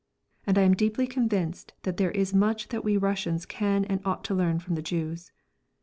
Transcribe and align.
And 0.47 0.57
I 0.57 0.63
am 0.63 0.73
deeply 0.73 1.05
convinced 1.05 1.73
that 1.83 1.97
there 1.97 2.09
is 2.09 2.33
much 2.33 2.69
that 2.69 2.83
we 2.83 2.97
Russians 2.97 3.45
can 3.45 3.85
and 3.85 4.01
ought 4.03 4.23
to 4.23 4.33
learn 4.33 4.57
from 4.57 4.73
the 4.73 4.81
Jews. 4.81 5.31